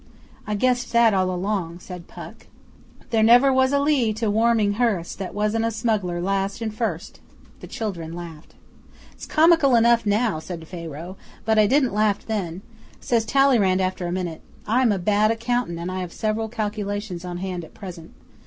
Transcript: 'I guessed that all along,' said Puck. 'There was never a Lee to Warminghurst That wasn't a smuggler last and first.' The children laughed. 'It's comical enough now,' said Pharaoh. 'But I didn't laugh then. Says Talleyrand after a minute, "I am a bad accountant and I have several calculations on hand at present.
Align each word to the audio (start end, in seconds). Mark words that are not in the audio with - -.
'I 0.47 0.55
guessed 0.55 0.91
that 0.93 1.13
all 1.13 1.29
along,' 1.29 1.77
said 1.77 2.07
Puck. 2.07 2.47
'There 3.11 3.21
was 3.53 3.71
never 3.71 3.77
a 3.77 3.79
Lee 3.79 4.13
to 4.13 4.31
Warminghurst 4.31 5.19
That 5.19 5.35
wasn't 5.35 5.63
a 5.63 5.69
smuggler 5.69 6.19
last 6.19 6.59
and 6.59 6.73
first.' 6.73 7.19
The 7.59 7.67
children 7.67 8.13
laughed. 8.13 8.55
'It's 9.11 9.27
comical 9.27 9.75
enough 9.75 10.07
now,' 10.07 10.39
said 10.39 10.67
Pharaoh. 10.67 11.17
'But 11.45 11.59
I 11.59 11.67
didn't 11.67 11.93
laugh 11.93 12.25
then. 12.25 12.63
Says 12.99 13.25
Talleyrand 13.25 13.79
after 13.79 14.07
a 14.07 14.11
minute, 14.11 14.41
"I 14.65 14.81
am 14.81 14.91
a 14.91 14.97
bad 14.97 15.29
accountant 15.29 15.77
and 15.77 15.91
I 15.91 15.99
have 15.99 16.11
several 16.11 16.49
calculations 16.49 17.23
on 17.23 17.37
hand 17.37 17.63
at 17.63 17.75
present. 17.75 18.11